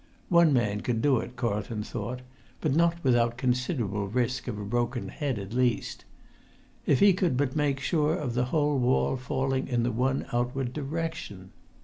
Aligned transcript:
One 0.29 0.51
man 0.51 0.81
could 0.81 0.99
do 1.03 1.19
it, 1.19 1.35
Carlton 1.35 1.83
thought, 1.83 2.21
but 2.59 2.73
not 2.73 2.95
without 3.03 3.37
considerable 3.37 4.07
risk 4.07 4.47
of 4.47 4.57
a 4.57 4.65
broken 4.65 5.09
head 5.09 5.37
at 5.37 5.53
least. 5.53 6.05
If 6.87 6.99
he 7.01 7.13
could 7.13 7.37
but 7.37 7.55
make 7.55 7.79
sure 7.79 8.15
of 8.15 8.33
the 8.33 8.45
whole 8.45 8.79
wall 8.79 9.15
falling 9.15 9.67
in 9.67 9.83
the 9.83 9.91
one 9.91 10.25
outward 10.33 10.73
direction! 10.73 11.51